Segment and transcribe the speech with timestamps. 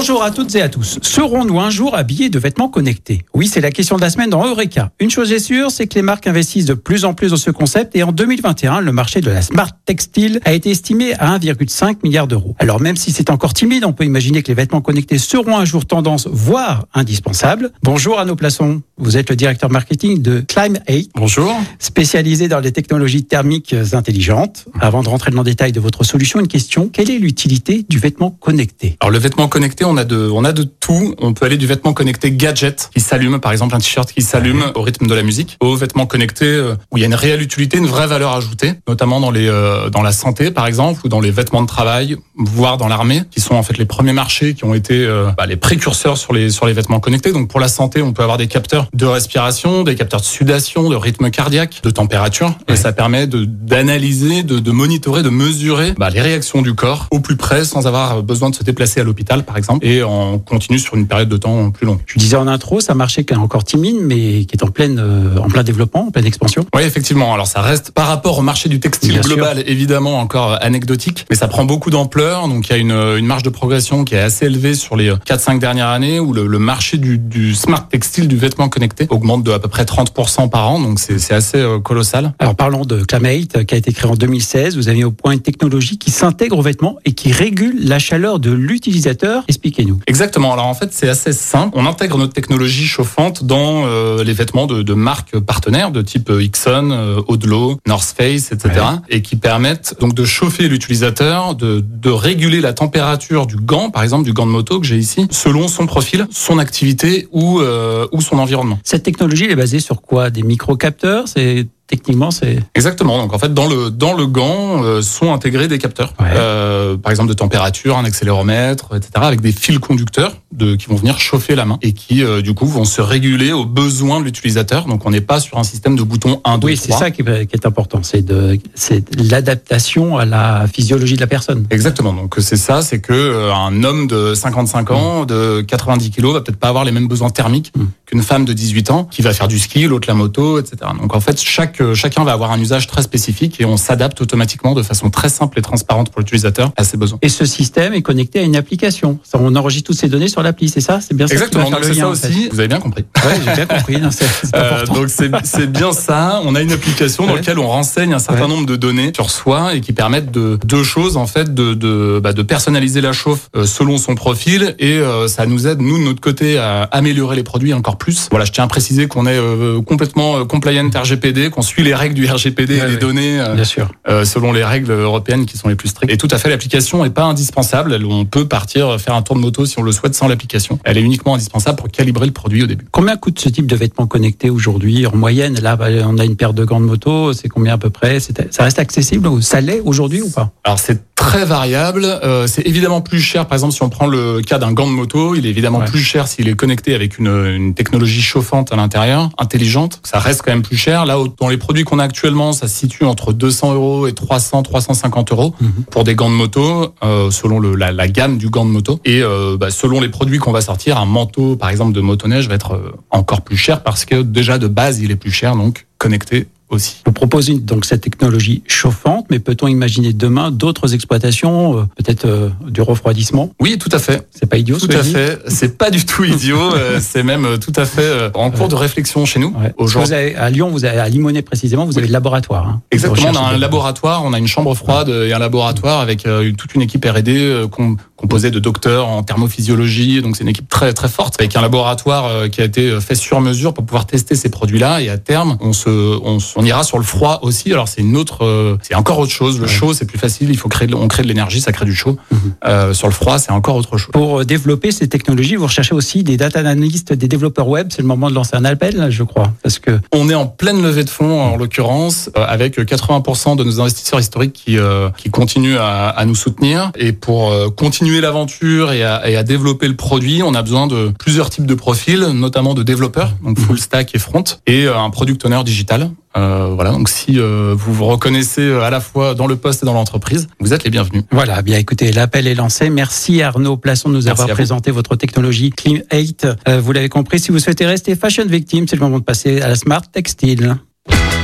[0.00, 1.00] Bonjour à toutes et à tous.
[1.02, 3.24] Serons-nous un jour habillés de vêtements connectés?
[3.34, 4.92] Oui, c'est la question de la semaine dans Eureka.
[5.00, 7.50] Une chose est sûre, c'est que les marques investissent de plus en plus dans ce
[7.50, 11.96] concept et en 2021, le marché de la smart textile a été estimé à 1,5
[12.04, 12.54] milliard d'euros.
[12.60, 15.64] Alors même si c'est encore timide, on peut imaginer que les vêtements connectés seront un
[15.64, 17.72] jour tendance, voire indispensables.
[17.82, 21.10] Bonjour Arnaud Plasson, vous êtes le directeur marketing de Climb8.
[21.16, 21.52] Bonjour.
[21.80, 24.66] Spécialisé dans les technologies thermiques intelligentes.
[24.80, 26.88] Avant de rentrer dans le détail de votre solution, une question.
[26.88, 28.96] Quelle est l'utilité du vêtement connecté?
[29.00, 31.14] Alors le vêtement connecté, on a de, on a de tout.
[31.18, 34.64] On peut aller du vêtement connecté gadget qui s'allume, par exemple un t-shirt qui s'allume
[34.74, 37.42] au rythme de la musique, au vêtement connecté euh, où il y a une réelle
[37.42, 41.08] utilité, une vraie valeur ajoutée, notamment dans les, euh, dans la santé par exemple, ou
[41.08, 44.54] dans les vêtements de travail, voire dans l'armée, qui sont en fait les premiers marchés
[44.54, 47.32] qui ont été euh, bah, les précurseurs sur les, sur les vêtements connectés.
[47.32, 50.88] Donc pour la santé, on peut avoir des capteurs de respiration, des capteurs de sudation,
[50.88, 55.92] de rythme cardiaque, de température, et ça permet de d'analyser, de, de monitorer, de mesurer
[55.96, 59.04] bah, les réactions du corps au plus près, sans avoir besoin de se déplacer à
[59.04, 62.00] l'hôpital par exemple et on continue sur une période de temps plus longue.
[62.06, 64.98] Je disais en intro, ça marchait qui est encore timide, mais qui est en pleine,
[64.98, 66.66] euh, en plein développement, en pleine expansion.
[66.74, 67.34] Oui, effectivement.
[67.34, 71.36] Alors ça reste par rapport au marché du textile Bien global, évidemment encore anecdotique, mais
[71.36, 72.48] ça prend beaucoup d'ampleur.
[72.48, 75.10] Donc il y a une, une marge de progression qui est assez élevée sur les
[75.10, 79.44] 4-5 dernières années, où le, le marché du, du smart textile, du vêtement connecté, augmente
[79.44, 80.80] de à peu près 30% par an.
[80.80, 82.32] Donc c'est assez euh, colossal.
[82.38, 84.76] Alors parlons de Clamate, qui a été créé en 2016.
[84.76, 87.98] Vous avez mis au point une technologie qui s'intègre aux vêtements et qui régule la
[87.98, 89.44] chaleur de l'utilisateur.
[89.68, 90.00] Expliquez-nous.
[90.06, 90.52] Exactement.
[90.52, 91.76] Alors en fait, c'est assez simple.
[91.78, 96.30] On intègre notre technologie chauffante dans euh, les vêtements de, de marques partenaires de type
[96.30, 98.70] euh, Ixon, euh, Odlo, North Face, etc.
[99.10, 104.02] Et qui permettent donc de chauffer l'utilisateur, de, de réguler la température du gant, par
[104.02, 108.06] exemple du gant de moto que j'ai ici, selon son profil, son activité ou euh,
[108.12, 108.78] ou son environnement.
[108.84, 110.30] Cette technologie, elle est basée sur quoi?
[110.30, 111.28] Des microcapteurs?
[111.28, 113.18] C'est techniquement, c'est Exactement.
[113.18, 116.26] Donc en fait, dans le dans le gant euh, sont intégrés des capteurs, Ouais.
[116.36, 119.10] Euh, par exemple de température, un accéléromètre, etc.
[119.16, 122.54] Avec des fils conducteurs de qui vont venir chauffer la main et qui euh, du
[122.54, 124.86] coup vont se réguler aux besoins de l'utilisateur.
[124.86, 126.98] Donc on n'est pas sur un système de boutons 1, 2, oui, c'est 3.
[127.00, 128.00] ça qui est, qui est important.
[128.02, 131.66] C'est de, c'est l'adaptation à la physiologie de la personne.
[131.70, 132.12] Exactement.
[132.12, 136.58] Donc c'est ça, c'est que un homme de 55 ans, de 90 kilos, va peut-être
[136.58, 137.84] pas avoir les mêmes besoins thermiques Mm.
[138.06, 140.76] qu'une femme de 18 ans qui va faire du ski, l'autre la moto, etc.
[141.00, 144.20] Donc en fait, chaque euh, chacun va avoir un usage très spécifique et on s'adapte
[144.20, 147.18] automatiquement de façon très simple et transparente pour l'utilisateur à ses besoins.
[147.22, 149.18] Et ce système est connecté à une application.
[149.34, 151.00] On enregistre toutes ces données sur l'appli, c'est ça?
[151.00, 151.66] C'est bien ça Exactement.
[151.82, 152.28] c'est ça en fait.
[152.28, 152.48] aussi.
[152.50, 153.04] Vous avez bien compris.
[153.24, 154.00] Ouais, j'ai bien compris.
[154.00, 154.08] non,
[154.54, 156.40] Euh, donc c'est bien ça.
[156.44, 158.48] On a une application dans laquelle on renseigne un certain Ouais.
[158.48, 162.20] nombre de données sur soi et qui permettent de deux choses en fait de de,
[162.22, 165.98] bah, de personnaliser la chauffe euh, selon son profil et euh, ça nous aide nous
[165.98, 168.28] de notre côté à améliorer les produits encore plus.
[168.30, 172.14] Voilà, je tiens à préciser qu'on est euh, complètement compliant RGPD, qu'on suit les règles
[172.14, 173.90] du RGPD et les données euh, Bien sûr.
[174.08, 176.12] euh, selon les règles européennes qui sont les plus strictes.
[176.12, 177.98] Et tout à fait, l'application est pas indispensable.
[178.08, 180.78] On peut partir faire un tour de moto si on le souhaite sans l'application.
[180.84, 182.86] Elle est uniquement indispensable pour calibrer le produit au début.
[182.90, 185.58] Combien coûte ce type de vêtements connectés aujourd'hui en moyenne?
[185.60, 187.32] Là, bah, on a une paire de gants de moto.
[187.32, 188.18] C'est combien à peu près?
[188.20, 190.50] Ça reste accessible Ça l'est aujourd'hui ou pas?
[190.64, 192.04] Alors c'est très variable.
[192.04, 193.46] Euh, c'est évidemment plus cher.
[193.46, 195.84] Par exemple, si on prend le cas d'un gant de moto, il est évidemment Ouais.
[195.86, 200.00] plus cher s'il est connecté avec une, une technologie chauffante à l'intérieur, intelligente.
[200.04, 201.06] Ça reste quand même plus cher.
[201.06, 204.62] Là, dans les produits qu'on a actuellement, ça se situe entre 200 euros et 300,
[204.62, 205.84] 350 euros Mhm.
[205.90, 209.00] pour des gants de moto, euh, selon le, la, la gamme du gant de moto.
[209.04, 212.48] Et euh, bah, selon les produits qu'on va sortir, un manteau, par exemple, de motoneige
[212.48, 215.56] va être euh, encore plus cher parce que déjà de base, il est plus cher,
[215.56, 216.96] donc connecté aussi.
[217.06, 222.48] Vous proposez donc cette technologie chauffante, mais peut-on imaginer demain d'autres exploitations, euh, peut-être euh,
[222.68, 223.50] du refroidissement?
[223.60, 224.26] Oui, tout à fait.
[224.30, 225.38] C'est pas idiot ce Tout que à fait.
[225.48, 226.58] C'est pas du tout idiot.
[226.74, 229.48] euh, c'est même tout à fait en cours de réflexion chez nous.
[229.58, 229.72] Ouais.
[229.78, 230.08] Aujourd'hui.
[230.08, 232.66] Vous avez, à Lyon, vous avez, à Limonest précisément, vous avez le laboratoire.
[232.68, 233.30] hein, Exactement.
[233.32, 236.82] On a un laboratoire, on a une chambre froide et un laboratoire avec toute une
[236.82, 240.22] équipe R&D com- composée de docteurs en thermophysiologie.
[240.22, 243.40] Donc c'est une équipe très très forte avec un laboratoire qui a été fait sur
[243.40, 245.00] mesure pour pouvoir tester ces produits-là.
[245.02, 247.72] Et à terme, on se, on, s- on ira sur le froid aussi.
[247.72, 249.58] Alors c'est une autre, euh, c'est encore autre chose.
[249.58, 249.68] Le Ouais.
[249.72, 250.50] chaud c'est plus facile.
[250.50, 252.16] Il faut créer, de- on crée de l'énergie, ça crée du chaud.
[252.30, 252.38] Mhm.
[252.66, 254.10] Euh, sur le froid c'est encore autre chose.
[254.12, 257.88] Pour euh, développer ces technologies, vous recherchez aussi des data analystes, des développeurs web.
[257.90, 260.46] C'est le moment de lancer un appel, là, je crois, parce que On est en
[260.46, 265.10] pleine levée de fonds, en l'occurrence, euh, avec 80% de nos investisseurs historiques qui, euh,
[265.16, 266.90] qui continuent à, à nous soutenir.
[266.98, 270.86] Et pour euh, continuer l'aventure et à, et à développer le produit, on a besoin
[270.88, 274.98] de plusieurs types de profils, notamment de développeurs, donc full stack et front, et euh,
[274.98, 276.10] un product owner digital.
[276.36, 279.82] Euh, voilà, donc si euh, vous vous reconnaissez euh, à la fois dans le poste
[279.82, 281.24] et dans l'entreprise, vous êtes les bienvenus.
[281.30, 282.90] Voilà, bien écoutez, l'appel est lancé.
[282.90, 284.54] Merci Arnaud Plasson de nous Merci avoir à vous.
[284.56, 286.46] présenté votre technologie Clean 8.
[286.68, 289.60] Euh, vous l'avez compris, si vous souhaitez rester fashion victime, c'est le moment de passer
[289.62, 290.76] à la Smart Textile.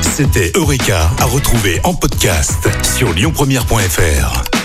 [0.01, 4.64] C'était Eureka à retrouver en podcast sur lyonpremière.fr.